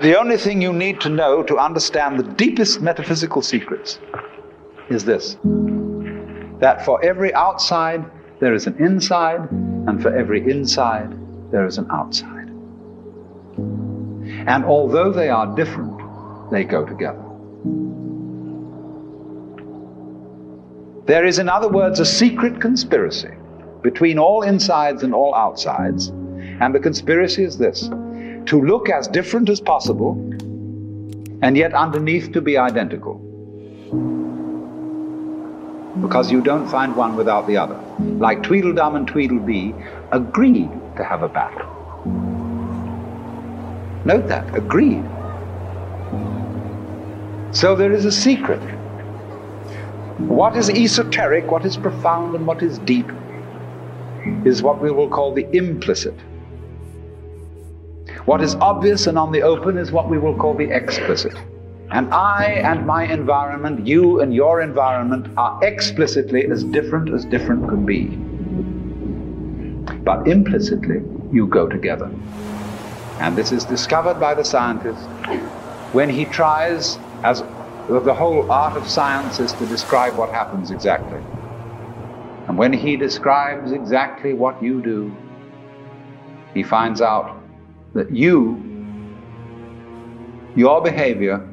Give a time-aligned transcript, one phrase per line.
[0.00, 3.98] The only thing you need to know to understand the deepest metaphysical secrets
[4.88, 5.36] is this
[6.60, 8.04] that for every outside
[8.40, 11.14] there is an inside, and for every inside
[11.50, 12.48] there is an outside.
[14.46, 16.00] And although they are different,
[16.50, 17.22] they go together.
[21.06, 23.34] There is, in other words, a secret conspiracy
[23.82, 26.08] between all insides and all outsides.
[26.08, 27.90] And the conspiracy is this
[28.50, 30.14] to look as different as possible
[31.40, 33.14] and yet underneath to be identical.
[36.02, 37.78] Because you don't find one without the other.
[38.00, 39.72] Like Tweedledum and Tweedledee
[40.10, 41.68] agreed to have a battle.
[44.04, 45.04] Note that, agreed.
[47.54, 48.62] So there is a secret.
[50.18, 53.12] What is esoteric, what is profound, and what is deep
[54.44, 56.14] is what we will call the implicit.
[58.26, 61.34] What is obvious and on the open is what we will call the explicit.
[61.90, 67.68] And I and my environment, you and your environment are explicitly as different as different
[67.68, 68.04] could be.
[70.04, 71.02] But implicitly,
[71.32, 72.10] you go together.
[73.18, 75.02] And this is discovered by the scientist
[75.92, 77.42] when he tries, as
[77.88, 81.18] the whole art of science is to describe what happens exactly.
[82.46, 85.14] And when he describes exactly what you do,
[86.54, 87.39] he finds out
[87.94, 88.62] that you,
[90.56, 91.46] your behavior,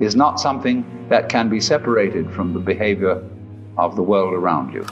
[0.00, 3.22] is not something that can be separated from the behavior
[3.76, 4.84] of the world around you.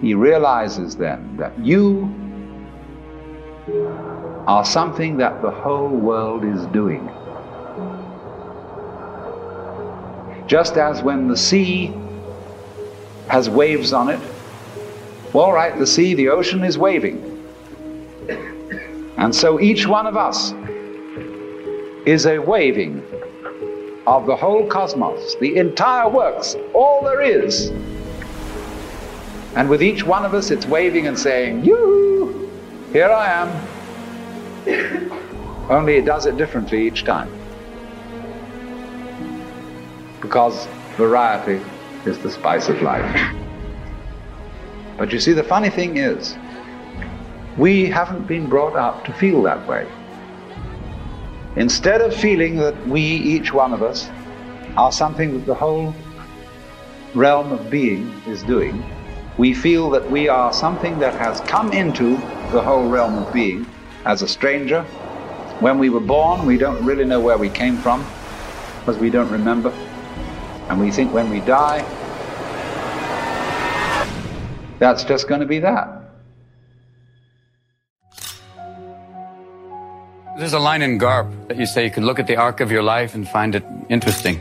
[0.00, 2.14] He realizes then that you
[4.46, 7.06] are something that the whole world is doing.
[10.46, 11.92] Just as when the sea
[13.28, 14.20] has waves on it,
[15.32, 17.29] all right, the sea, the ocean is waving.
[19.20, 20.54] And so each one of us
[22.06, 23.04] is a waving
[24.06, 27.68] of the whole cosmos, the entire works, all there is.
[29.56, 32.50] And with each one of us, it's waving and saying, You,
[32.94, 33.30] here I
[34.66, 35.10] am.
[35.70, 37.30] Only it does it differently each time.
[40.22, 40.66] Because
[40.96, 41.60] variety
[42.06, 43.36] is the spice of life.
[44.96, 46.36] But you see, the funny thing is,
[47.56, 49.86] we haven't been brought up to feel that way.
[51.56, 54.08] Instead of feeling that we, each one of us,
[54.76, 55.94] are something that the whole
[57.14, 58.82] realm of being is doing,
[59.36, 62.16] we feel that we are something that has come into
[62.52, 63.66] the whole realm of being
[64.04, 64.82] as a stranger.
[65.60, 68.06] When we were born, we don't really know where we came from
[68.78, 69.70] because we don't remember.
[70.68, 71.84] And we think when we die,
[74.78, 75.99] that's just going to be that.
[80.40, 82.72] There's a line in Garp that you say you could look at the arc of
[82.72, 84.40] your life and find it interesting.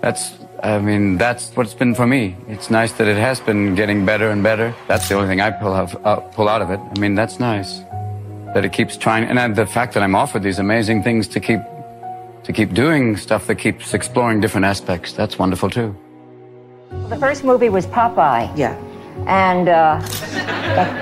[0.00, 2.36] That's, I mean, that's what it's been for me.
[2.48, 4.74] It's nice that it has been getting better and better.
[4.88, 6.80] That's the only thing I pull, out, uh, pull out of it.
[6.80, 7.78] I mean, that's nice
[8.54, 11.38] that it keeps trying, and uh, the fact that I'm offered these amazing things to
[11.38, 11.60] keep
[12.42, 15.12] to keep doing stuff that keeps exploring different aspects.
[15.12, 15.96] That's wonderful too.
[17.08, 18.50] The first movie was Popeye.
[18.58, 18.74] Yeah.
[19.28, 20.00] And uh,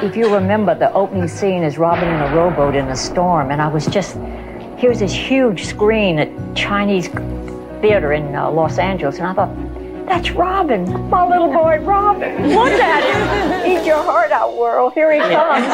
[0.05, 3.61] if you remember, the opening scene is Robin in a rowboat in a storm, and
[3.61, 4.17] I was just
[4.79, 7.09] here's this huge screen at Chinese
[7.81, 9.55] theater in uh, Los Angeles, and I thought,
[10.06, 12.49] that's Robin, my little boy Robin.
[12.49, 14.94] Look at him, eat your heart out, world.
[14.94, 15.67] Here he comes.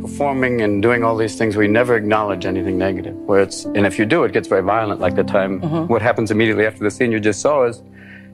[0.00, 3.14] Performing and doing all these things, we never acknowledge anything negative.
[3.14, 5.00] Where it's, and if you do, it gets very violent.
[5.00, 7.82] Like the time, what happens immediately after the scene you just saw is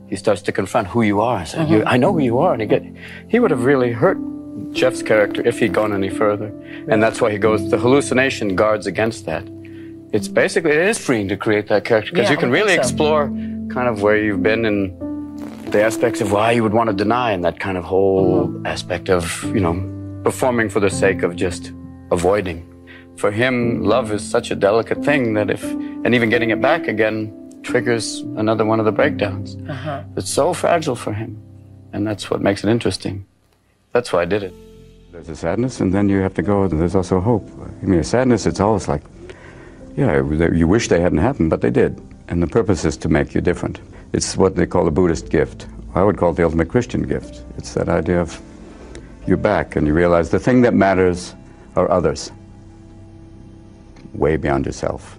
[0.08, 1.44] he starts to confront who you are.
[1.46, 2.82] So you, I know who you are, and he get,
[3.28, 4.18] he would have really hurt
[4.72, 6.46] Jeff's character if he'd gone any further.
[6.88, 9.44] And that's why he goes, the hallucination guards against that.
[10.12, 12.80] It's basically, it is freeing to create that character because Yeah, you can really so.
[12.80, 13.26] explore
[13.70, 17.32] kind of where you've been and the aspects of why you would want to deny
[17.32, 18.66] and that kind of whole Mm-hmm.
[18.66, 19.74] aspect of, you know,
[20.22, 21.72] performing for the sake of just
[22.12, 22.64] avoiding.
[23.16, 26.86] For him, love is such a delicate thing that if, and even getting it back
[26.88, 29.56] again triggers another one of the breakdowns.
[29.68, 30.02] Uh-huh.
[30.16, 31.40] It's so fragile for him.
[31.92, 33.24] And that's what makes it interesting.
[33.92, 34.52] That's why I did it.
[35.12, 37.48] There's a sadness, and then you have to go, there's also hope.
[37.82, 39.02] I mean, a sadness, it's always like,
[39.96, 40.20] yeah,
[40.52, 42.00] you wish they hadn't happened, but they did.
[42.26, 43.80] And the purpose is to make you different.
[44.12, 45.66] It's what they call a Buddhist gift.
[45.94, 47.44] I would call it the ultimate Christian gift.
[47.56, 48.40] It's that idea of
[49.26, 51.34] you're back and you realize the thing that matters
[51.76, 52.32] are others,
[54.12, 55.18] way beyond yourself.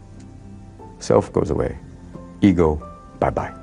[0.99, 1.77] Self goes away,
[2.41, 2.81] ego,
[3.19, 3.53] bye bye.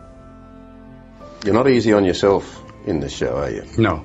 [1.44, 3.64] You're not easy on yourself in this show, are you?
[3.78, 4.04] No.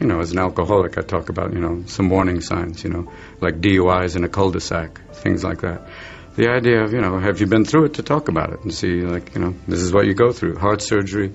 [0.00, 3.12] You know, as an alcoholic, I talk about, you know, some warning signs, you know,
[3.40, 5.88] like DUIs in a cul-de-sac, things like that.
[6.36, 8.74] The idea of, you know, have you been through it to talk about it and
[8.74, 10.56] see, like, you know, this is what you go through.
[10.56, 11.32] Heart surgery,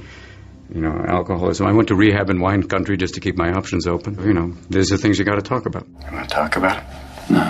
[0.74, 1.68] you know, alcoholism.
[1.68, 4.22] I went to rehab in wine country just to keep my options open.
[4.22, 5.88] You know, these are things you got to talk about.
[5.88, 7.31] You want to talk about it?
[7.31, 7.44] No.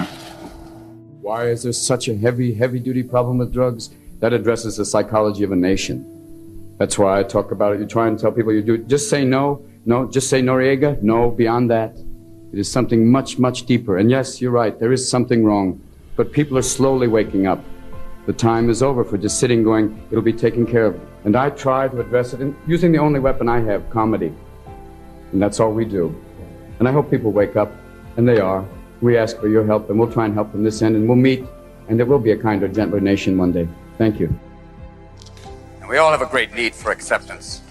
[1.21, 3.89] Why is there such a heavy, heavy duty problem with drugs?
[4.19, 6.75] That addresses the psychology of a nation.
[6.77, 7.79] That's why I talk about it.
[7.79, 8.87] You try and tell people you do it.
[8.87, 9.65] Just say no.
[9.85, 11.01] No, just say Noriega.
[11.01, 11.97] No, beyond that.
[12.51, 13.97] It is something much, much deeper.
[13.97, 14.79] And yes, you're right.
[14.79, 15.81] There is something wrong.
[16.15, 17.63] But people are slowly waking up.
[18.25, 20.99] The time is over for just sitting going, it'll be taken care of.
[21.23, 24.33] And I try to address it in, using the only weapon I have, comedy.
[25.31, 26.15] And that's all we do.
[26.79, 27.71] And I hope people wake up,
[28.17, 28.65] and they are.
[29.01, 31.17] We ask for your help, and we'll try and help from this end, and we'll
[31.17, 31.43] meet,
[31.87, 33.67] and there will be a kinder, gentler nation one day.
[33.99, 34.33] Thank you.
[35.81, 37.61] And we all have a great need for acceptance.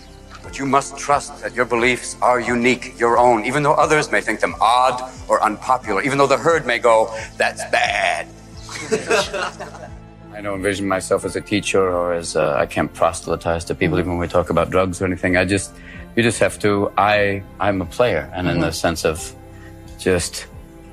[0.42, 4.20] But you must trust that your beliefs are unique, your own, even though others may
[4.20, 8.28] think them odd or unpopular, even though the herd may go, that's bad.
[10.34, 13.98] I don't envision myself as a teacher or as uh, I can't proselytize to people
[13.98, 15.36] even when we talk about drugs or anything.
[15.38, 15.72] I just,
[16.14, 16.92] you just have to.
[16.98, 18.74] I, I'm a player, and in the Mhm.
[18.74, 19.34] sense of
[19.98, 20.46] just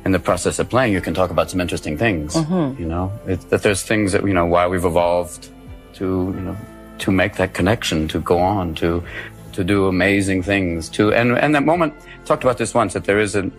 [0.05, 2.35] in the process of playing, you can talk about some interesting things.
[2.35, 2.79] Mhm.
[2.79, 5.49] You know, it, that there's things that you know why we've evolved
[5.95, 6.05] to
[6.37, 6.55] you know
[6.99, 9.03] to make that connection, to go on, to
[9.53, 11.93] to do amazing things, to and and that moment
[12.25, 13.49] talked about this once that there is a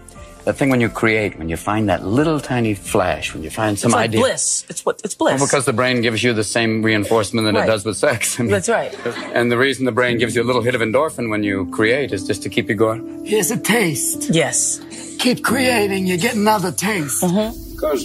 [0.47, 3.77] that thing when you create, when you find that little tiny flash, when you find
[3.77, 4.21] some it's like idea.
[4.21, 4.65] bliss.
[4.69, 5.41] It's what it's bliss.
[5.41, 7.65] Well, because the brain gives you the same reinforcement that Right.
[7.65, 8.21] it does with sex.
[8.39, 8.95] I mean, That's right.
[9.35, 12.13] And the reason the brain gives you a little hit of endorphin when you create
[12.13, 13.25] is just to keep you going.
[13.27, 14.31] Here's a taste.
[14.31, 14.81] Yes.
[15.19, 17.25] Keep creating, you get another taste.
[17.25, 17.73] Mm-hmm.
[17.75, 18.05] Because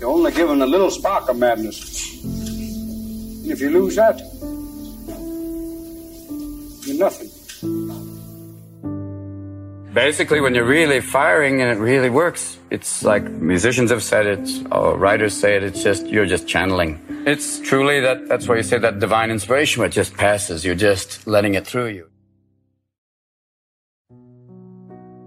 [0.00, 2.22] you're only given a little spark of madness.
[2.24, 4.18] And if you lose that,
[6.86, 7.28] you're nothing.
[9.94, 14.72] Basically, when you're really firing and it really works, it's like musicians have said it,
[14.72, 15.62] or writers say it.
[15.62, 17.00] It's just you're just channeling.
[17.26, 18.26] It's truly that.
[18.26, 20.64] That's why you say that divine inspiration, where it just passes.
[20.64, 22.10] You're just letting it through you.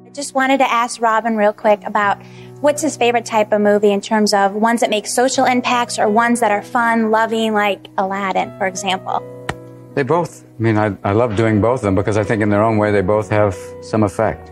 [0.06, 2.22] I just wanted to ask Robin real quick about
[2.60, 6.10] what's his favorite type of movie in terms of ones that make social impacts or
[6.10, 9.24] ones that are fun, loving, like Aladdin, for example.
[9.96, 10.44] They both.
[10.44, 12.78] I mean, I, I love doing both of them because I think in their own
[12.78, 14.52] way they both have some effect.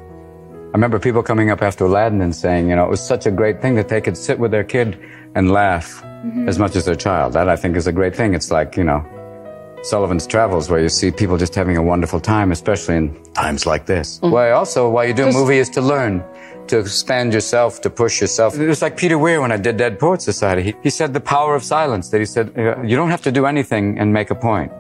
[0.76, 3.32] I remember people coming up after Aladdin and saying, you know, it was such a
[3.32, 5.00] great thing that they could sit with their kid
[5.34, 6.50] and laugh Mhm.
[6.50, 7.32] as much as their child.
[7.32, 8.34] That I think is a great thing.
[8.34, 9.02] It's like, you know,
[9.84, 13.86] Sullivan's Travels where you see people just having a wonderful time, especially in times like
[13.86, 14.20] this.
[14.22, 16.22] Why also, why you do a movie is to learn,
[16.68, 18.60] to expand yourself, to push yourself.
[18.60, 20.62] It was like Peter Weir when I did Dead Poet Society.
[20.62, 23.32] He, he said the power of silence, that he said, uh, you don't have to
[23.32, 24.74] do anything and make a point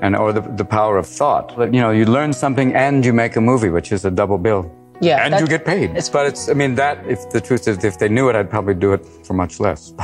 [0.00, 1.46] and or the, the power of thought.
[1.58, 4.70] You know, you learn something and you make a movie, which is a double bill.
[5.00, 5.92] Yeah, and you get paid.
[6.12, 8.74] but it's, I mean, that if the truth is, if they knew it, I'd probably
[8.74, 9.92] do it for much less.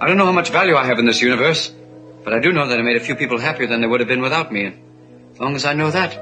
[0.00, 1.72] I don't know how much value I have in this universe,
[2.22, 4.08] but I do know that I made a few people happier than they would have
[4.08, 4.66] been without me.
[4.66, 4.78] And
[5.32, 6.16] as long as I know that,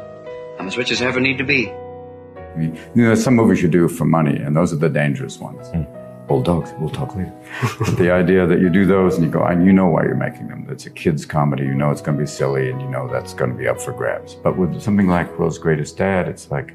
[0.58, 1.70] I'm as rich as I ever need to be.
[1.70, 5.38] I mean, you know, some movies you do for money, and those are the dangerous
[5.38, 5.68] ones.
[5.68, 5.82] Hmm.
[6.28, 6.72] Old dogs.
[6.78, 7.32] We'll talk later.
[7.78, 10.14] but the idea that you do those and you go, and you know why you're
[10.14, 10.66] making them.
[10.70, 11.64] It's a kids' comedy.
[11.64, 13.80] You know it's going to be silly, and you know that's going to be up
[13.80, 14.34] for grabs.
[14.34, 16.74] But with something like World's Greatest Dad, it's like,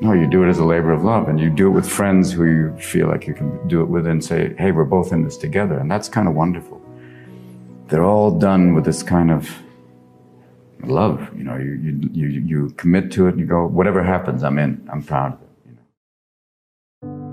[0.00, 2.32] no, you do it as a labor of love, and you do it with friends
[2.32, 5.24] who you feel like you can do it with, and say, hey, we're both in
[5.24, 6.80] this together, and that's kind of wonderful.
[7.88, 9.50] They're all done with this kind of
[10.84, 11.28] love.
[11.36, 14.58] You know, you you you, you commit to it, and you go, whatever happens, I'm
[14.58, 14.88] in.
[14.90, 15.49] I'm proud of it.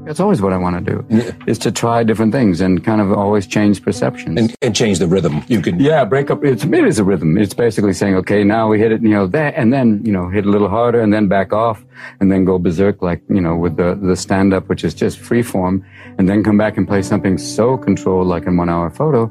[0.08, 1.34] That's always what I want to do.
[1.48, 5.08] Is to try different things and kind of always change perceptions and, and change the
[5.08, 5.44] rhythm.
[5.50, 6.46] You can yeah break up.
[6.46, 7.38] It's it is a rhythm.
[7.38, 10.30] It's basically saying okay now we hit it you know that and then you know
[10.30, 11.84] hit a little harder and then back off
[12.22, 15.20] and then go berserk like you know with the the stand up which is just
[15.20, 15.86] free form
[16.18, 19.30] and then come back and play something so controlled like in one hour photo.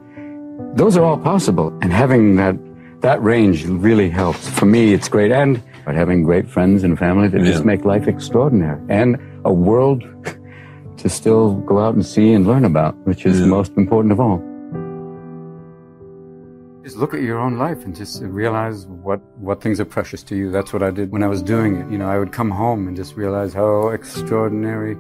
[0.75, 2.55] Those are all possible and having that
[3.01, 4.47] that range really helps.
[4.51, 7.53] For me, it's great and but having great friends and family that yeah.
[7.53, 9.17] just make life extraordinary and
[9.47, 10.03] a world
[10.99, 13.47] to still go out and see and learn about, which is yeah.
[13.47, 14.39] most important of all.
[16.85, 20.37] Just look at your own life and just realize what, what things are precious to
[20.37, 20.51] you.
[20.51, 21.91] That's what I did when I was doing it.
[21.91, 24.97] You know, I would come home and just realize how extraordinary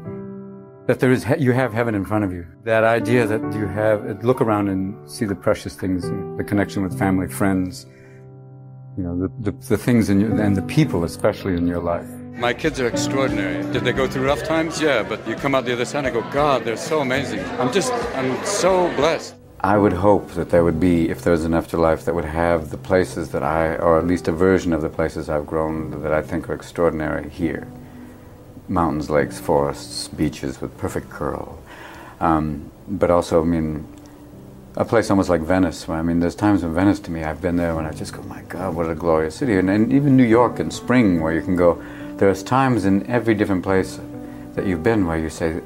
[0.87, 2.47] that there is, you have heaven in front of you.
[2.65, 6.03] That idea that you have, look around and see the precious things,
[6.37, 7.87] the connection with family, friends,
[8.97, 12.09] you know, the, the, the things in your, and the people especially in your life.
[12.37, 13.63] My kids are extraordinary.
[13.73, 14.79] Did they go through rough times?
[14.79, 17.43] Yeah, but you come out the other side and go, God, they're so amazing.
[17.59, 19.35] I'm just, I'm so blessed.
[19.61, 22.69] I would hope that there would be, if there was an afterlife, that would have
[22.69, 26.13] the places that I, or at least a version of the places I've grown that
[26.13, 27.67] I think are extraordinary here.
[28.69, 31.59] Mountains, lakes, forests, beaches with perfect curl.
[32.21, 33.89] Um, but also, I mean,
[34.77, 35.89] a place almost like Venice.
[35.89, 38.21] I mean, there's times in Venice to me, I've been there when I just go,
[38.25, 39.57] my God, what a glorious city.
[39.57, 41.83] And, and even New York in spring, where you can go,
[42.19, 44.01] there's times in every different place
[44.55, 45.61] that you've been where you say,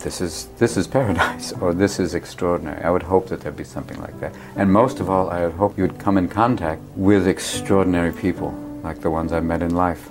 [0.00, 2.82] this is, this is paradise, or this is extraordinary.
[2.82, 4.34] I would hope that there'd be something like that.
[4.56, 8.50] And most of all, I would hope you would come in contact with extraordinary people,
[8.82, 10.10] like the ones I've met in life.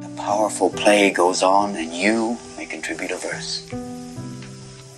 [0.00, 3.68] The powerful play goes on, and you may contribute a verse.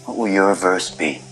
[0.05, 1.23] What will your verse be?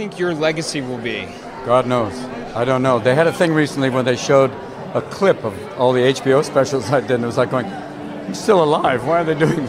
[0.00, 1.28] Think your legacy will be?
[1.66, 2.18] God knows.
[2.56, 2.98] I don't know.
[2.98, 4.50] They had a thing recently when they showed
[4.94, 8.32] a clip of all the HBO specials I did, and it was like going, I'm
[8.32, 9.06] still alive.
[9.06, 9.68] Why are they doing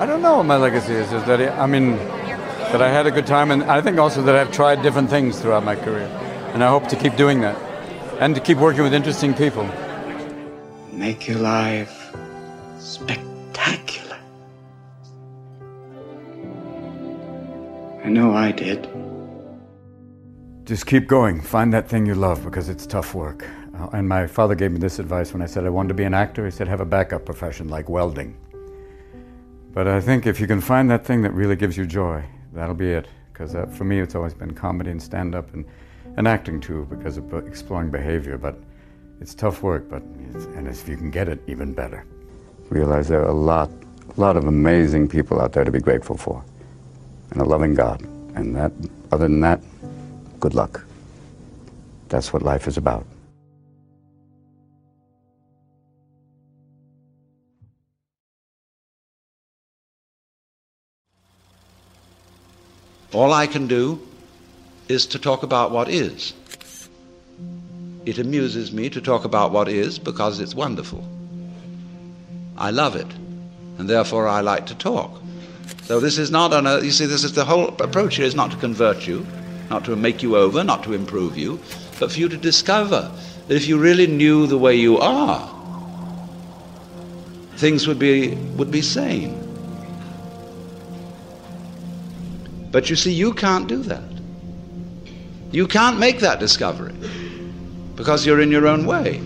[0.00, 1.12] I don't know what my legacy is.
[1.12, 1.96] Is that, I mean,
[2.72, 5.38] that I had a good time, and I think also that I've tried different things
[5.38, 6.08] throughout my career.
[6.54, 7.56] And I hope to keep doing that,
[8.18, 9.68] and to keep working with interesting people.
[10.90, 12.16] Make your life
[12.78, 14.16] spectacular.
[18.02, 18.88] I know I did.
[20.64, 21.40] Just keep going.
[21.40, 23.48] Find that thing you love because it's tough work.
[23.76, 26.04] Uh, and my father gave me this advice when I said I wanted to be
[26.04, 26.44] an actor.
[26.44, 28.36] He said, have a backup profession like welding.
[29.72, 32.74] But I think if you can find that thing that really gives you joy, that'll
[32.74, 33.08] be it.
[33.32, 35.64] Because uh, for me, it's always been comedy and stand up and,
[36.16, 38.36] and acting too, because of exploring behavior.
[38.36, 38.56] But
[39.20, 42.04] it's tough work, but and if you can get it, even better.
[42.68, 43.70] Realize there are a lot,
[44.16, 46.44] a lot of amazing people out there to be grateful for,
[47.30, 48.02] and a loving God.
[48.34, 48.72] And that,
[49.12, 49.62] other than that,
[50.40, 50.84] good luck.
[52.08, 53.06] That's what life is about.
[63.12, 64.00] All I can do
[64.88, 66.32] is to talk about what is.
[68.06, 71.06] It amuses me to talk about what is because it's wonderful.
[72.56, 73.06] I love it,
[73.78, 75.20] and therefore I like to talk.
[75.82, 78.34] So this is not on a, you see, this is the whole approach here is
[78.34, 79.26] not to convert you
[79.70, 81.60] not to make you over, not to improve you,
[82.00, 83.10] but for you to discover
[83.46, 85.48] that if you really knew the way you are,
[87.56, 89.36] things would be, would be sane.
[92.72, 94.02] But you see, you can't do that.
[95.52, 96.94] You can't make that discovery
[97.96, 99.16] because you're in your own way.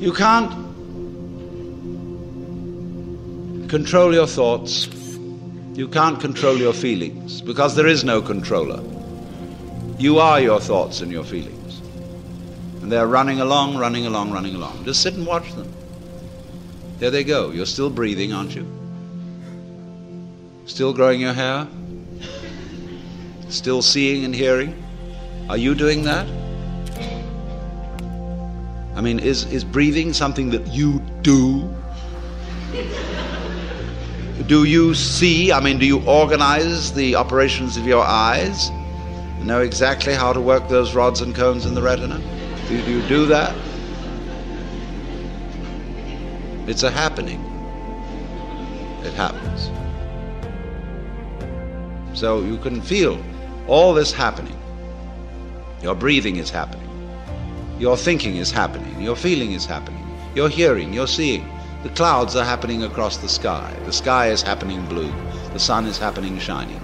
[0.00, 0.50] You can't
[3.68, 4.86] control your thoughts
[5.74, 8.82] you can't control your feelings because there is no controller.
[9.98, 11.80] You are your thoughts and your feelings.
[12.82, 14.84] And they're running along, running along, running along.
[14.84, 15.72] Just sit and watch them.
[16.98, 17.50] There they go.
[17.50, 18.66] You're still breathing, aren't you?
[20.66, 21.66] Still growing your hair?
[23.48, 24.82] Still seeing and hearing?
[25.48, 26.26] Are you doing that?
[28.94, 31.74] I mean, is, is breathing something that you do?
[34.46, 38.70] Do you see, I mean, do you organize the operations of your eyes?
[39.42, 42.18] Know exactly how to work those rods and cones in the retina?
[42.68, 43.54] Do, do you do that?
[46.66, 47.40] It's a happening.
[49.02, 49.70] It happens.
[52.18, 53.22] So you can feel
[53.66, 54.56] all this happening.
[55.82, 56.88] Your breathing is happening.
[57.78, 59.00] Your thinking is happening.
[59.00, 60.06] Your feeling is happening.
[60.34, 61.48] Your hearing, your seeing.
[61.82, 63.74] The clouds are happening across the sky.
[63.86, 65.12] The sky is happening blue.
[65.52, 66.80] The sun is happening shining.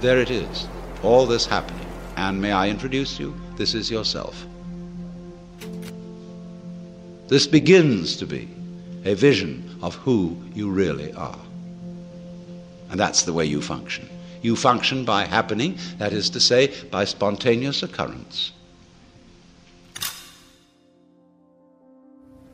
[0.00, 0.68] There it is.
[1.02, 1.86] all this happening.
[2.16, 3.34] And may I introduce you?
[3.56, 4.46] This is yourself.
[7.28, 8.48] This begins to be
[9.04, 11.38] a vision of who you really are.
[12.90, 14.08] And that's the way you function.
[14.42, 18.52] You function by happening, that is to say, by spontaneous occurrence.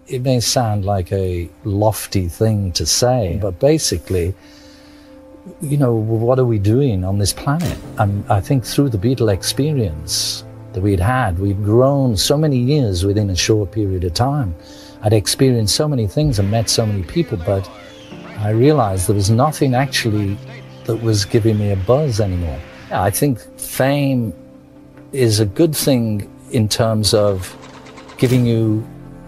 [0.07, 3.41] It may sound like a lofty thing to say, mm.
[3.41, 4.35] but basically,
[5.61, 7.79] you know, what are we doing on this planet?
[7.99, 13.05] And I think through the Beatle experience that we'd had, we'd grown so many years
[13.05, 14.55] within a short period of time.
[15.03, 17.71] I'd experienced so many things and met so many people, but
[18.39, 20.37] I realized there was nothing actually
[20.85, 22.61] that was giving me a buzz anymore.
[22.91, 24.35] I think fame
[25.13, 27.57] is a good thing in terms of
[28.19, 28.87] giving you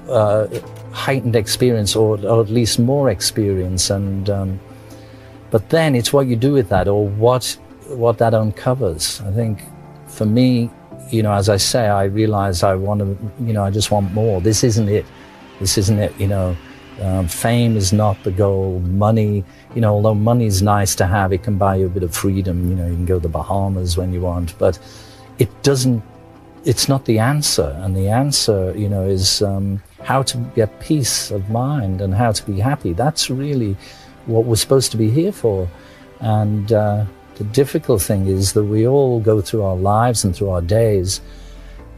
[0.09, 0.47] uh,
[0.93, 4.61] heightened experience or, or, at least more experience and um,
[5.51, 7.59] but then it's what you do with that or what
[7.89, 9.21] what that uncovers.
[9.23, 9.63] I think
[10.07, 10.71] for me
[11.11, 13.07] you know as i say i realize i want to
[13.45, 14.41] you know i just want more.
[14.41, 15.05] This isn't it.
[15.61, 16.57] This isn't it you know.
[17.03, 18.81] Um, fame is not the goal.
[18.81, 19.45] Money
[19.75, 22.15] you know although money is nice to have it can buy you a bit of
[22.15, 22.71] freedom.
[22.71, 24.79] You know you can go to the bahamas when you want but
[25.39, 26.03] it doesn't
[26.67, 27.79] it's not the answer.
[27.83, 32.31] And the answer you know is um, how to get peace of mind and how
[32.31, 32.93] to be happy.
[32.93, 33.77] That's really
[34.27, 35.69] what we're supposed to be here for.
[36.21, 40.51] And uh, the difficult thing is that we all go through our lives and through
[40.51, 41.21] our days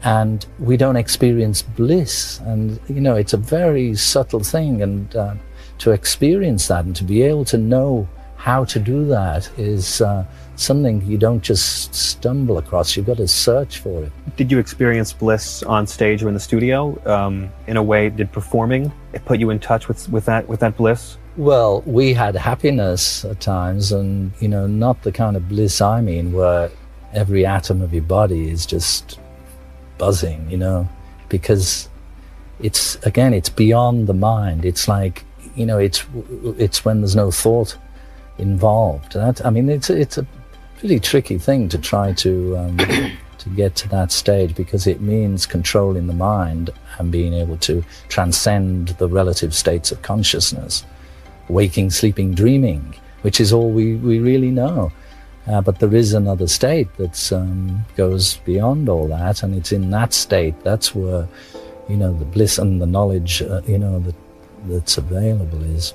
[0.01, 2.39] and we don't experience bliss.
[2.39, 4.81] And, you know, it's a very subtle thing.
[4.81, 5.35] And uh,
[5.77, 10.25] to experience that and to be able to know how to do that is uh,
[10.59, 12.95] something you don't just stumble across.
[12.95, 14.11] You've got to search for it.
[14.35, 17.01] Did you experience bliss on stage or in the studio?
[17.05, 18.91] Um, in a way, did performing
[19.25, 21.17] put you in touch with, with that with that bliss?
[21.37, 26.01] Well, we had happiness at times, and you know, not the kind of bliss I
[26.01, 26.69] mean, where
[27.13, 29.19] every atom of your body is just
[29.97, 30.49] buzzing.
[30.49, 30.89] You know,
[31.29, 31.89] because
[32.59, 34.65] it's again, it's beyond the mind.
[34.65, 35.23] It's like
[35.55, 36.05] you know, it's
[36.57, 37.77] it's when there's no thought
[38.37, 39.13] involved.
[39.13, 40.27] That, I mean, it's it's a
[40.83, 42.77] really tricky thing to try to um,
[43.39, 47.83] to get to that stage because it means controlling the mind and being able to
[48.09, 50.85] transcend the relative states of consciousness,
[51.47, 54.91] waking, sleeping, dreaming, which is all we, we really know.
[55.47, 59.89] Uh, but there is another state that um, goes beyond all that, and it's in
[59.89, 61.27] that state that's where,
[61.87, 64.15] you know, the bliss and the knowledge, uh, you know, that
[64.65, 65.93] that's available is.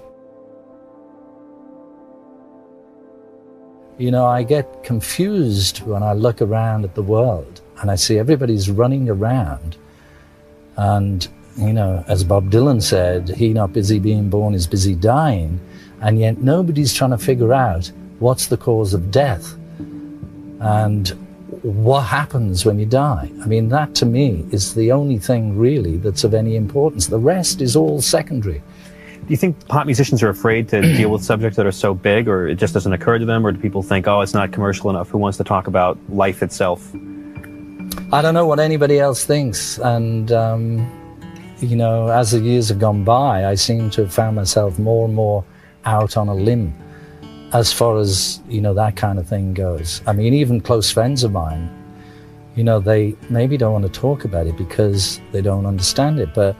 [3.97, 8.19] You know, I get confused when I look around at the world and I see
[8.19, 9.77] everybody's running around.
[10.77, 15.61] And, you know, as Bob Dylan said, he not busy being born is busy dying.
[16.01, 19.55] And yet nobody's trying to figure out what's the cause of death
[20.61, 21.09] and
[21.63, 23.31] what happens when you die.
[23.43, 27.07] I mean, that to me is the only thing really that's of any importance.
[27.07, 28.61] The rest is all secondary.
[29.27, 32.29] Do you think pop musicians are afraid to deal with subjects that are so big,
[32.29, 34.91] or it just doesn't occur to them, or do people think, oh, it's not commercial
[34.91, 35.09] enough?
[35.09, 36.95] Who wants to talk about life itself?
[38.13, 42.79] I don't know what anybody else thinks, and um, you know, as the years have
[42.79, 45.43] gone by, I seem to have found myself more and more
[45.87, 46.75] out on a limb
[47.55, 50.03] as far as you know that kind of thing goes.
[50.07, 51.71] I mean, even close friends of mine,
[52.57, 56.35] you know, they maybe don't want to talk about it because they don't understand it,
[56.35, 56.55] but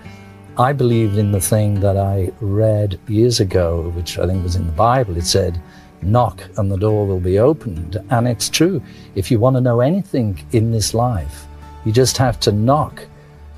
[0.57, 4.67] I believed in the thing that I read years ago, which I think was in
[4.67, 5.17] the Bible.
[5.17, 5.61] It said,
[6.01, 7.97] knock and the door will be opened.
[8.11, 8.81] And it's true.
[9.17, 11.47] If you want to know anything in this life,
[11.85, 13.05] you just have to knock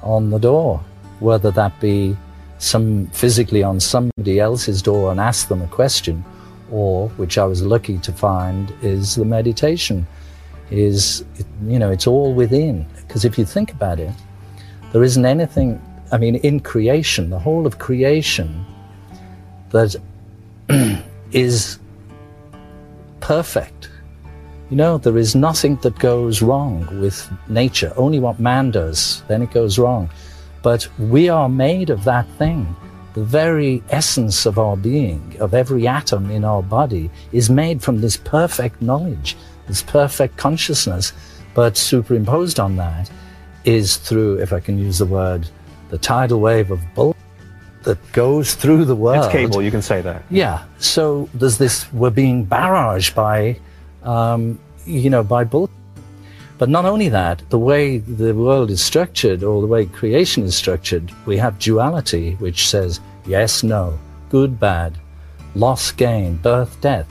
[0.03, 0.83] on the door,
[1.21, 2.17] whether that be
[2.59, 6.25] some physically on somebody else's door and ask them a question,
[6.71, 10.07] or which I was lucky to find is the meditation.
[10.69, 11.25] Is
[11.65, 14.11] you know it's all within because if you think about it,
[14.93, 15.81] there isn't anything
[16.13, 18.65] I mean, in creation, the whole of creation
[19.71, 19.97] that
[21.33, 21.79] is
[23.21, 23.91] perfect.
[24.71, 29.43] You know, there is nothing that goes wrong with nature, only what man does, then
[29.43, 30.11] it goes wrong.
[30.63, 32.75] But we are made of that thing.
[33.15, 38.01] The very essence of our being, of every atom in our body, is made from
[38.01, 39.37] this perfect knowledge,
[39.69, 41.13] this perfect consciousness.
[41.55, 43.11] But superimposed on that
[43.65, 45.49] is through, if I can use the word,
[45.91, 47.17] the tidal wave of bull
[47.83, 49.25] that goes through the world.
[49.25, 50.25] It's cable, you can say that.
[50.31, 50.65] Yeah.
[50.79, 53.59] So there's this, we're being barraged by,
[54.03, 55.71] um, you know, by bull.
[56.59, 60.57] But not only that, the way the world is structured or the way creation is
[60.57, 63.99] structured, we have duality, which says yes, no,
[64.31, 64.97] good, bad,
[65.55, 67.07] loss, gain, birth, death.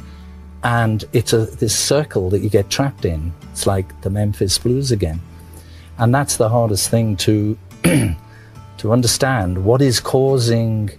[0.63, 3.31] and it's a this circle that you get trapped in.
[3.51, 5.21] It's like the Memphis Blues again,
[5.99, 7.55] and that's the hardest thing to
[8.85, 9.51] to understand.
[9.65, 10.91] What is causing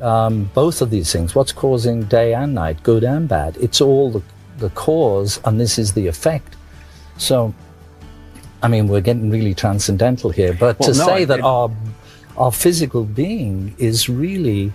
[0.00, 1.34] um, both of these things?
[1.34, 3.56] What's causing day and night, good and bad?
[3.58, 4.22] It's all the,
[4.58, 6.56] the cause, and this is the effect.
[7.16, 7.54] So,
[8.62, 11.44] I mean, we're getting really transcendental here, but Well, to no, say it- that it-
[11.44, 11.70] our
[12.36, 14.70] our physical being is really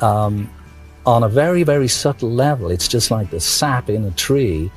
[0.00, 0.48] um,
[1.04, 2.70] on a very very subtle level.
[2.70, 4.70] It's just like the sap in a tree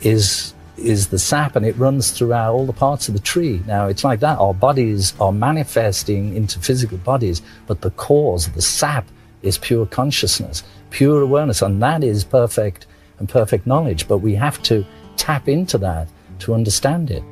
[0.00, 3.62] is is the sap, and it runs throughout all the parts of the tree.
[3.66, 4.38] Now it's like that.
[4.38, 9.06] Our bodies are manifesting into physical bodies, but the cause, the sap,
[9.42, 12.86] is pure consciousness, pure awareness, and that is perfect
[13.18, 14.06] and perfect knowledge.
[14.08, 14.84] But we have to
[15.16, 16.08] tap into that
[16.40, 17.22] to understand it.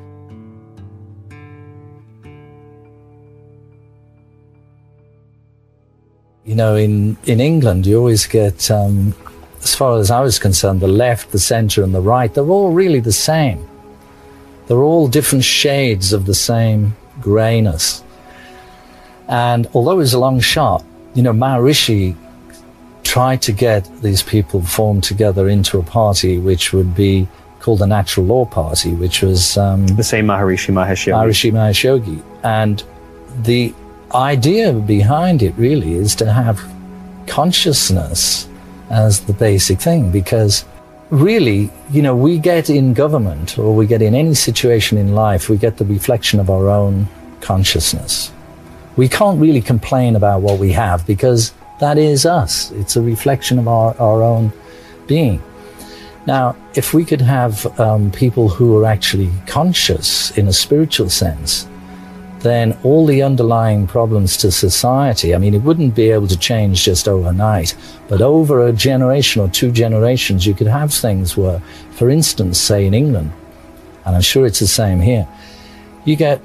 [6.45, 9.13] You know, in, in England, you always get, um,
[9.63, 12.71] as far as I was concerned, the left, the center, and the right, they're all
[12.71, 13.67] really the same.
[14.67, 18.03] They're all different shades of the same grayness.
[19.27, 22.15] And although it was a long shot, you know, Maharishi
[23.03, 27.27] tried to get these people formed together into a party which would be
[27.59, 31.31] called the Natural Law Party, which was um, the same Maharishi Mahesh Yogi.
[31.31, 32.23] Maharishi Mahesh Yogi.
[32.43, 32.83] And
[33.43, 33.73] the
[34.13, 36.59] idea behind it really is to have
[37.27, 38.48] consciousness
[38.89, 40.65] as the basic thing because
[41.09, 45.49] really, you know, we get in government or we get in any situation in life,
[45.49, 47.07] we get the reflection of our own
[47.41, 48.31] consciousness.
[48.95, 52.71] We can't really complain about what we have because that is us.
[52.71, 54.51] It's a reflection of our, our own
[55.07, 55.41] being.
[56.27, 61.65] Now, if we could have um, people who are actually conscious in a spiritual sense,
[62.41, 66.83] then all the underlying problems to society, I mean, it wouldn't be able to change
[66.83, 67.75] just overnight,
[68.07, 71.59] but over a generation or two generations, you could have things where,
[71.91, 73.31] for instance, say in England,
[74.05, 75.27] and I'm sure it's the same here,
[76.05, 76.41] you get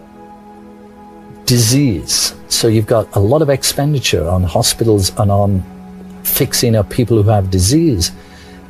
[1.47, 2.35] disease.
[2.49, 5.63] So you've got a lot of expenditure on hospitals and on
[6.25, 8.13] fixing up people who have disease.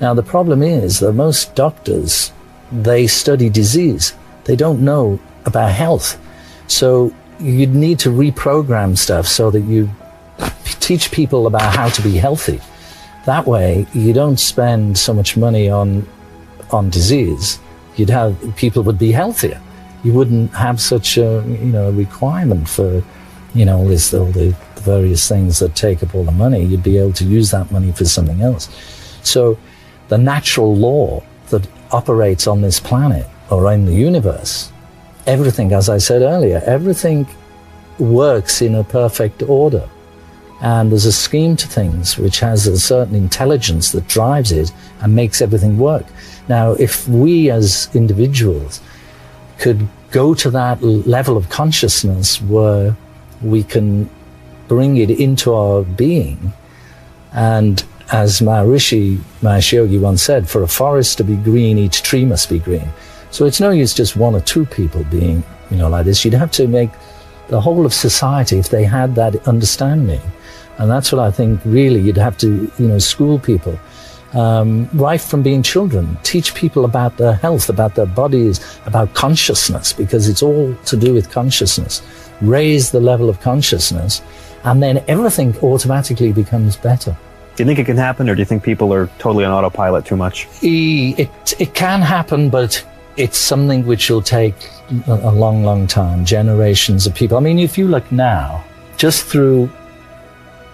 [0.00, 2.32] Now, the problem is that most doctors,
[2.72, 4.14] they study disease.
[4.44, 6.18] They don't know about health.
[6.66, 9.90] So you'd need to reprogram stuff so that you
[10.80, 12.60] teach people about how to be healthy.
[13.26, 16.06] That way, you don't spend so much money on
[16.70, 17.58] on disease.
[17.96, 19.60] You'd have people would be healthier.
[20.02, 23.02] You wouldn't have such a you know requirement for
[23.54, 26.62] you know all this all the various things that take up all the money.
[26.62, 28.68] You'd be able to use that money for something else.
[29.22, 29.58] So
[30.08, 34.70] the natural law that operates on this planet or in the universe,
[35.26, 37.26] everything, as I said earlier, everything
[37.98, 39.88] works in a perfect order.
[40.60, 45.14] And there's a scheme to things which has a certain intelligence that drives it and
[45.14, 46.06] makes everything work.
[46.48, 48.80] Now, if we as individuals
[49.58, 52.96] could go to that level of consciousness where
[53.42, 54.08] we can
[54.68, 56.52] bring it into our being,
[57.32, 62.24] and as Maharishi Mahesh Yogi once said, for a forest to be green, each tree
[62.24, 62.88] must be green.
[63.34, 66.24] So it's no use just one or two people being, you know, like this.
[66.24, 66.90] You'd have to make
[67.48, 70.20] the whole of society if they had that understanding.
[70.78, 73.76] And that's what I think really you'd have to, you know, school people.
[74.34, 79.92] Um, right from being children, teach people about their health, about their bodies, about consciousness,
[79.92, 82.02] because it's all to do with consciousness.
[82.40, 84.22] Raise the level of consciousness,
[84.62, 87.16] and then everything automatically becomes better.
[87.56, 90.04] Do you think it can happen, or do you think people are totally on autopilot
[90.04, 90.46] too much?
[90.62, 92.84] It, it can happen, but
[93.16, 94.70] it's something which will take
[95.06, 97.36] a long, long time, generations of people.
[97.36, 98.64] I mean, if you look now,
[98.96, 99.70] just through,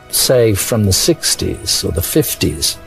[0.08, 2.78] say, from the 60s or the 50s,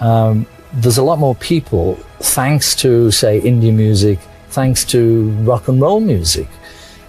[0.00, 4.18] um, there's a lot more people, thanks to, say, Indian music,
[4.50, 6.48] thanks to rock and roll music,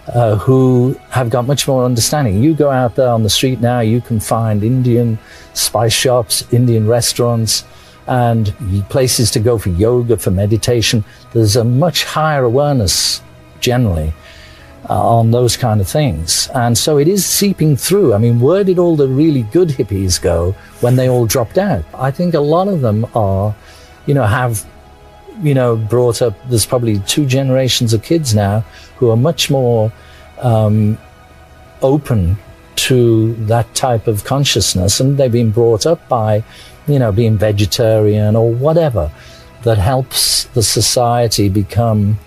[0.07, 2.41] uh, who have got much more understanding.
[2.41, 5.19] You go out there on the street now, you can find Indian
[5.53, 7.65] spice shops, Indian restaurants,
[8.11, 8.53] and
[8.89, 11.05] places to go for yoga, for meditation.
[11.31, 13.21] There's a much higher awareness
[13.61, 14.13] generally
[14.89, 16.49] uh, on those kind of things.
[16.53, 18.13] And so it is seeping through.
[18.13, 21.85] I mean, where did all the really good hippies go when they all dropped out?
[21.93, 23.55] I think a lot of them are,
[24.05, 24.65] you know, have,
[25.41, 28.65] you know, brought up, there's probably two generations of kids now
[28.97, 29.93] who are much more
[30.39, 30.97] um,
[31.81, 32.37] open
[32.75, 36.43] to that type of consciousness and they've been brought up by,
[36.87, 39.11] you know, being vegetarian or whatever
[39.63, 42.17] that helps the society become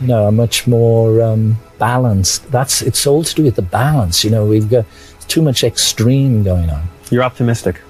[0.00, 2.50] you know, a much more um, balanced.
[2.50, 4.24] That's it's all to do with the balance.
[4.24, 4.84] You know, we've got
[5.28, 6.82] too much extreme going on.
[7.10, 7.80] You're optimistic.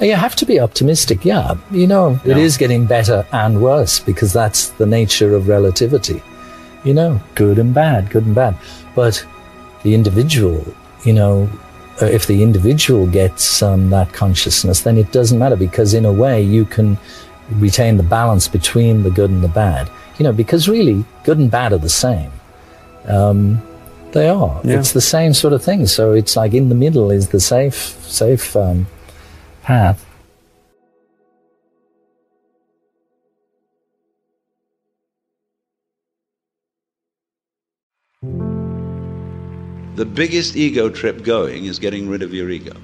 [0.00, 1.56] You have to be optimistic, yeah.
[1.72, 6.22] You know, it is getting better and worse because that's the nature of relativity.
[6.84, 8.56] You know, good and bad, good and bad.
[8.94, 9.26] But
[9.82, 10.64] the individual,
[11.04, 11.50] you know,
[12.06, 16.42] if the individual gets um, that consciousness, then it doesn't matter because in a way
[16.42, 16.98] you can
[17.52, 19.90] retain the balance between the good and the bad.
[20.18, 22.30] You know, because really good and bad are the same.
[23.06, 23.62] Um,
[24.12, 24.60] they are.
[24.64, 24.78] Yeah.
[24.78, 25.86] It's the same sort of thing.
[25.86, 28.86] So it's like in the middle is the safe, safe um,
[29.62, 30.04] path.
[39.98, 42.76] The biggest ego trip going is getting rid of your ego.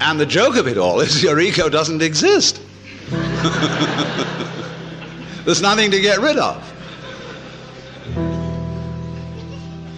[0.00, 2.62] And the joke of it all is your ego doesn't exist.
[5.44, 6.62] There's nothing to get rid of.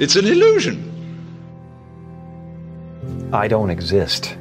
[0.00, 0.88] It's an illusion.
[3.30, 4.38] I don't exist.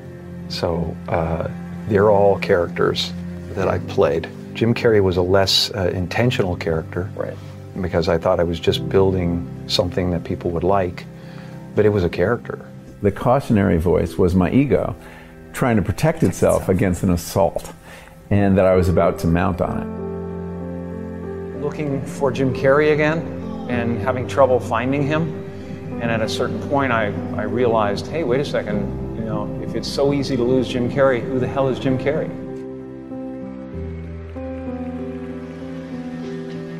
[0.47, 1.49] So uh,
[1.89, 3.11] they're all characters
[3.55, 4.29] that I played.
[4.53, 7.11] Jim Carrey was a less uh, intentional character.
[7.17, 7.35] Right.
[7.79, 11.05] Because I thought I was just building something that people would like,
[11.75, 12.65] but it was a character.
[13.01, 14.95] The cautionary voice was my ego
[15.53, 17.73] trying to protect itself against an assault,
[18.29, 21.61] and that I was about to mount on it.
[21.61, 23.19] Looking for Jim Carrey again
[23.69, 25.37] and having trouble finding him.
[26.01, 27.05] And at a certain point, I,
[27.35, 30.89] I realized, hey, wait a second, you know, if it's so easy to lose Jim
[30.89, 32.29] Carrey, who the hell is Jim Carrey?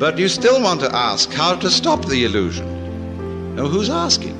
[0.02, 3.54] But you still want to ask how to stop the illusion.
[3.54, 4.34] Now, who's asking?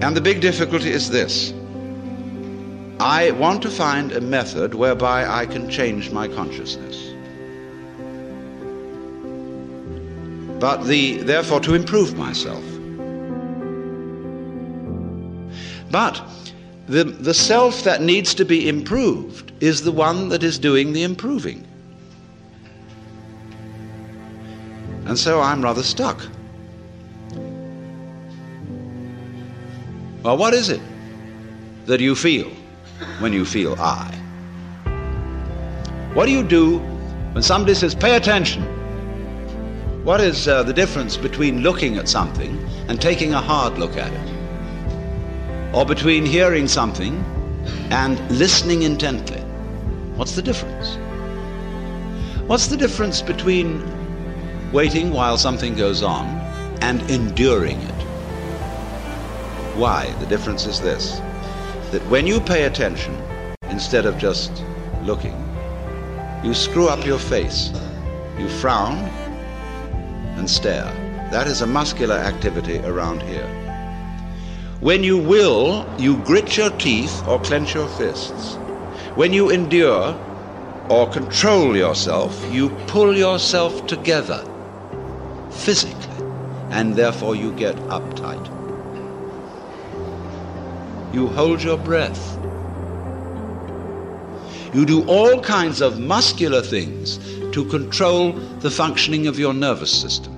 [0.00, 1.52] And the big difficulty is this
[3.00, 7.12] I want to find a method whereby I can change my consciousness.
[10.60, 12.62] But the, therefore, to improve myself.
[15.90, 16.22] But
[16.86, 21.02] the, the self that needs to be improved is the one that is doing the
[21.02, 21.66] improving.
[25.14, 26.20] And so I'm rather stuck.
[30.24, 30.80] Well, what is it
[31.86, 32.50] that you feel
[33.20, 34.12] when you feel I?
[36.14, 36.78] What do you do
[37.30, 38.64] when somebody says, pay attention?
[40.04, 44.12] What is uh, the difference between looking at something and taking a hard look at
[44.12, 45.72] it?
[45.72, 47.24] Or between hearing something
[47.90, 49.42] and listening intently?
[50.16, 50.96] What's the difference?
[52.48, 54.03] What's the difference between
[54.74, 56.26] waiting while something goes on
[56.82, 57.94] and enduring it?
[59.76, 60.12] Why?
[60.18, 61.20] The difference is this
[61.92, 63.14] that when you pay attention,
[63.70, 64.64] instead of just
[65.02, 65.36] looking,
[66.42, 67.70] you screw up your face,
[68.36, 68.96] you frown
[70.38, 70.90] and stare.
[71.30, 73.46] That is a muscular activity around here.
[74.80, 78.56] When you will, you grit your teeth or clench your fists.
[79.14, 80.18] When you endure
[80.90, 84.44] or control yourself, you pull yourself together
[85.54, 86.24] physically,
[86.70, 88.50] and therefore you get uptight.
[91.14, 92.36] You hold your breath.
[94.74, 97.18] You do all kinds of muscular things
[97.52, 100.32] to control the functioning of your nervous system.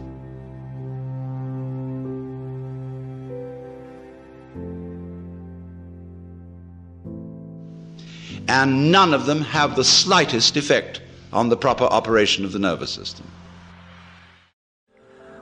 [8.49, 11.01] And none of them have the slightest effect
[11.33, 13.27] on the proper operation of the nervous system.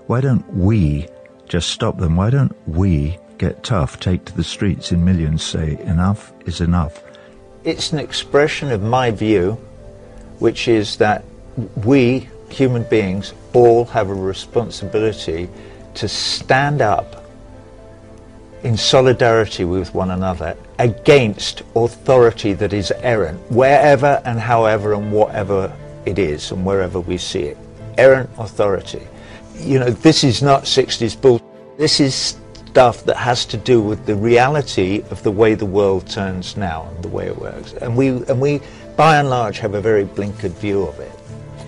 [0.07, 1.09] Why don't we
[1.49, 2.17] just stop them?
[2.17, 7.03] Why don't we get tough, take to the streets in millions, say enough is enough?
[7.65, 9.53] It's an expression of my view,
[10.41, 11.25] which is that
[11.85, 15.49] we, human beings, all have a responsibility
[15.95, 17.25] to stand up
[18.63, 25.75] in solidarity with one another against authority that is errant, wherever and however and whatever
[26.05, 27.59] it is, and wherever we see it.
[27.97, 29.07] Errant authority.
[29.57, 31.41] You know, this is not 60s bull.
[31.79, 32.37] This is
[32.67, 36.89] stuff that has to do with the reality of the way the world turns now
[36.89, 37.73] and the way it works.
[37.75, 38.61] And we, and we
[38.97, 41.13] by and large, have a very blinkered view of it.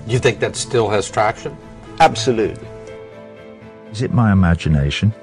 [0.07, 1.57] You think that still has traction?
[2.01, 2.67] Absolutely.
[3.91, 5.15] Is it my imagination?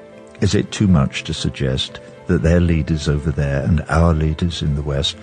[0.42, 4.76] Is it too much to suggest that their leaders over there and our leaders in
[4.76, 5.18] the West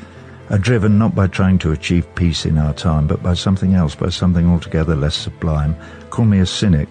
[0.51, 3.95] are driven not by trying to achieve peace in our time, but by something else,
[3.95, 5.77] by something altogether less sublime?
[6.11, 6.89] Call me a cynic,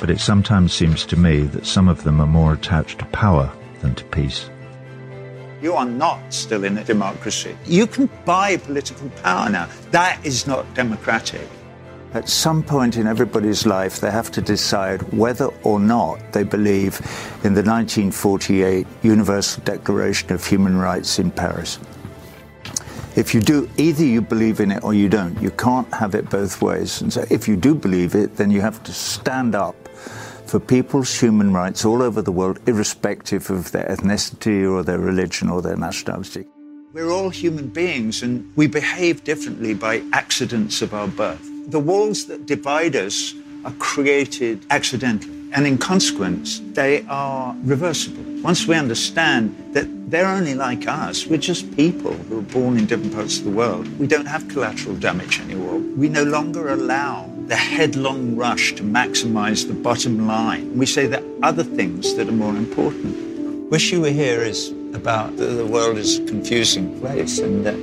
[0.00, 3.52] but it sometimes seems to me that some of them are more attached to power
[3.80, 4.48] than to peace.
[5.60, 7.56] You are not still in a democracy.
[7.66, 9.68] You can buy political power now.
[9.90, 11.46] That is not democratic.
[12.14, 17.00] At some point in everybody's life, they have to decide whether or not they believe
[17.44, 21.78] in the 1948 Universal Declaration of Human Rights in Paris.
[23.16, 25.40] If you do, either you believe in it or you don't.
[25.40, 27.00] You can't have it both ways.
[27.00, 29.74] And so if you do believe it, then you have to stand up
[30.44, 35.48] for people's human rights all over the world, irrespective of their ethnicity or their religion
[35.48, 36.44] or their nationality.
[36.92, 41.40] We're all human beings and we behave differently by accidents of our birth.
[41.70, 43.32] The walls that divide us
[43.64, 45.35] are created accidentally.
[45.56, 48.22] And in consequence, they are reversible.
[48.42, 52.84] Once we understand that they're only like us, we're just people who are born in
[52.84, 55.78] different parts of the world, we don't have collateral damage anymore.
[55.78, 60.76] We no longer allow the headlong rush to maximize the bottom line.
[60.76, 63.70] We say that other things that are more important.
[63.70, 67.76] Wish You Were Here is about the, the world is a confusing place and that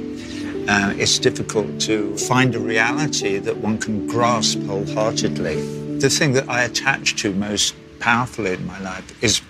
[0.69, 5.82] uh, it's difficult to find a reality that one can grasp wholeheartedly.
[6.03, 9.41] The thing that I attach to most powerfully in my life is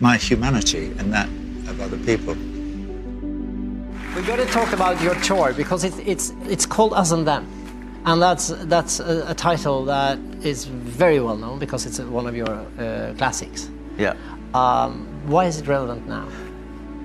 [0.00, 1.28] my humanity and that
[1.66, 2.34] of other people.
[4.14, 7.46] We've got to talk about your tour because it's it's it's called Us and Them,
[8.04, 12.36] and that's that's a, a title that is very well known because it's one of
[12.36, 13.70] your uh, classics.
[13.96, 14.14] Yeah.
[14.52, 16.28] Um, why is it relevant now?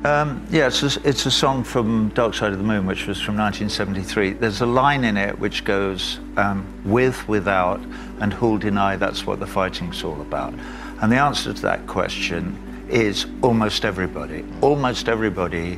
[0.06, 3.20] Um, yeah, it's a, it's a song from Dark Side of the Moon, which was
[3.20, 4.32] from 1973.
[4.32, 7.82] There's a line in it which goes, um, with, without,
[8.22, 10.54] and who'll deny that's what the fighting's all about.
[11.02, 14.46] And the answer to that question is almost everybody.
[14.62, 15.78] Almost everybody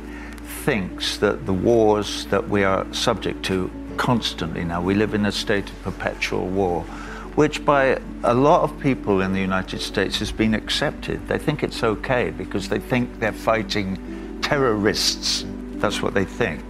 [0.64, 5.32] thinks that the wars that we are subject to constantly now, we live in a
[5.32, 6.84] state of perpetual war,
[7.34, 11.26] which by a lot of people in the United States has been accepted.
[11.28, 15.44] They think it's okay because they think they're fighting terrorists.
[15.76, 16.62] That's what they think.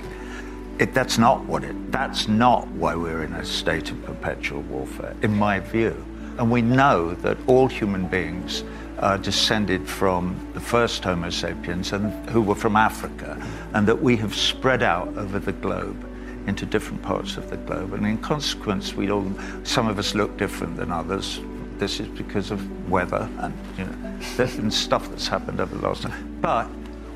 [0.79, 1.92] It, that's not what it.
[1.92, 6.05] That's not why we're in a state of perpetual warfare, in my view.
[6.38, 8.64] And we know that all human beings
[8.98, 13.37] are descended from the first Homo sapiens, and who were from Africa,
[13.75, 16.09] and that we have spread out over the globe
[16.46, 17.92] into different parts of the globe.
[17.94, 19.31] And in consequence, we all,
[19.64, 21.40] some of us look different than others.
[21.78, 26.02] This is because of weather and you know, and stuff that's happened over the last
[26.02, 26.38] time.
[26.40, 26.68] But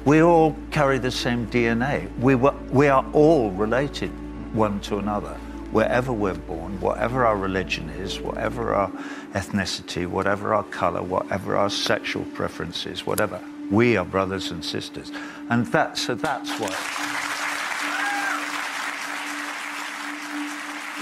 [0.05, 2.17] we all carry the same DNA.
[2.19, 4.11] We, were, we are all related
[4.55, 5.35] one to another.
[5.73, 8.91] Wherever we're born, whatever our religion is, whatever our
[9.33, 15.11] ethnicity, whatever our color, whatever our sexual preferences, whatever, we are brothers and sisters.
[15.51, 17.36] And that, so that's what.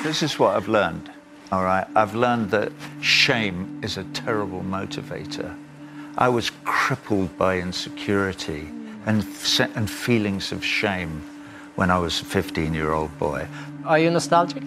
[0.04, 1.10] This is what I've learned,
[1.50, 1.86] all right?
[1.96, 5.56] I've learned that shame is a terrible motivator.
[6.18, 8.68] I was crippled by insecurity
[9.06, 9.26] and,
[9.74, 11.22] and feelings of shame
[11.76, 13.48] when I was a 15 year old boy.
[13.86, 14.62] Are you nostalgic?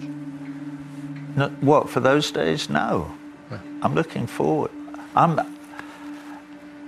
[1.36, 2.68] No, what, for those days?
[2.68, 3.12] No.
[3.82, 4.72] I'm looking forward.
[5.14, 5.38] I'm,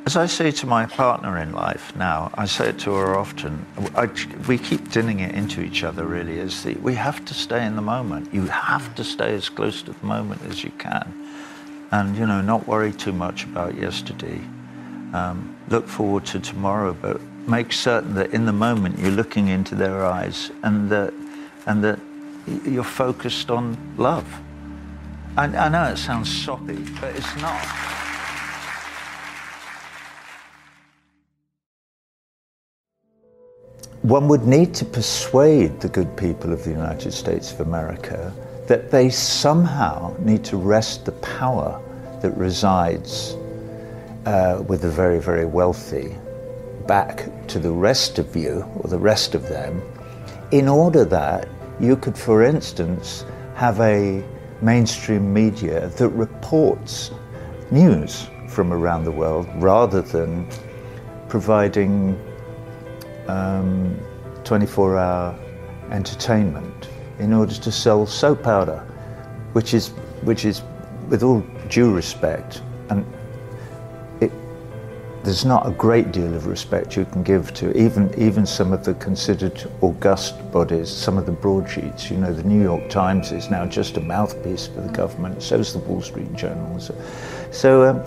[0.06, 3.64] as I say to my partner in life now, I say it to her often.
[3.94, 4.08] I,
[4.48, 6.06] we keep dinning it into each other.
[6.06, 8.32] Really, is the we have to stay in the moment.
[8.32, 11.12] You have to stay as close to the moment as you can,
[11.90, 14.40] and you know, not worry too much about yesterday.
[15.12, 19.74] Um, look forward to tomorrow, but make certain that in the moment you're looking into
[19.74, 21.12] their eyes, and that
[21.66, 21.98] and that
[22.64, 24.26] you're focused on love.
[25.36, 27.89] I, I know it sounds soppy, but it's not.
[34.02, 38.32] One would need to persuade the good people of the United States of America
[38.66, 41.78] that they somehow need to wrest the power
[42.22, 43.36] that resides
[44.24, 46.16] uh, with the very, very wealthy
[46.86, 49.82] back to the rest of you or the rest of them
[50.50, 51.46] in order that
[51.78, 54.24] you could, for instance, have a
[54.62, 57.10] mainstream media that reports
[57.70, 60.48] news from around the world rather than
[61.28, 62.18] providing
[63.28, 63.98] um,
[64.44, 65.38] 24 hour
[65.90, 68.78] entertainment in order to sell soap powder,
[69.52, 69.88] which is,
[70.22, 70.62] which is
[71.09, 73.04] with all due respect, and
[74.20, 74.33] it,
[75.22, 78.85] there's not a great deal of respect you can give to even, even some of
[78.85, 82.11] the considered august bodies, some of the broadsheets.
[82.11, 85.56] You know, the New York Times is now just a mouthpiece for the government, so
[85.56, 86.80] is the Wall Street Journal.
[86.80, 86.94] So,
[87.50, 88.02] so um,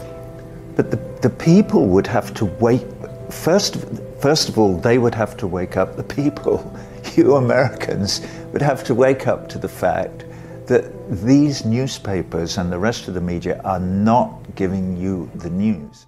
[0.76, 2.86] but the, the people would have to wait.
[3.30, 3.78] First,
[4.24, 6.74] first of all, they would have to wake up, the people,
[7.15, 10.24] you Americans, would have to wake up to the fact
[10.65, 10.86] that
[11.26, 16.07] these newspapers and the rest of the media are not giving you the news.